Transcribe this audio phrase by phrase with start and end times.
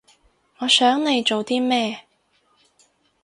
[0.57, 2.05] 我想你做啲咩